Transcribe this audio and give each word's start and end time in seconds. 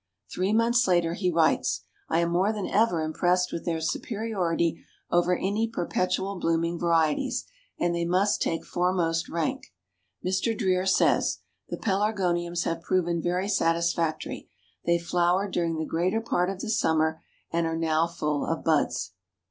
Three 0.33 0.51
months 0.51 0.87
later 0.87 1.13
he 1.13 1.29
writes: 1.29 1.83
"I 2.09 2.21
am 2.21 2.31
more 2.31 2.51
than 2.51 2.65
ever 2.65 3.01
impressed 3.03 3.53
with 3.53 3.65
their 3.65 3.79
superiority 3.79 4.83
over 5.11 5.37
any 5.37 5.67
perpetual 5.67 6.39
blooming 6.39 6.79
varieties, 6.79 7.45
and 7.79 7.93
they 7.93 8.03
must 8.05 8.41
take 8.41 8.65
foremost 8.65 9.29
rank." 9.29 9.67
Mr. 10.25 10.57
Dreer 10.57 10.87
says: 10.87 11.41
"The 11.69 11.77
Pelargoniums 11.77 12.63
have 12.63 12.81
proven 12.81 13.21
very 13.21 13.47
satisfactory. 13.47 14.49
They 14.87 14.97
flowered 14.97 15.53
during 15.53 15.77
the 15.77 15.85
greater 15.85 16.19
part 16.19 16.49
of 16.49 16.61
the 16.61 16.71
summer, 16.71 17.21
and 17.51 17.67
are 17.67 17.77
now 17.77 18.07
full 18.07 18.43
of 18.47 18.63
buds." 18.63 19.11